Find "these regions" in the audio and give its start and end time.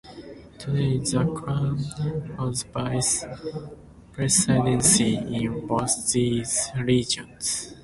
6.11-7.75